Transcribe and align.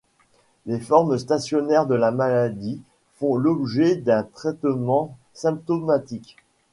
Les 0.65 0.79
formes 0.79 1.15
stationnaires 1.19 1.85
de 1.85 1.93
la 1.93 2.09
maladie 2.09 2.81
font 3.19 3.35
l'objet 3.35 3.95
d'un 3.95 4.23
traitement 4.23 5.15
symptomatique. 5.33 6.37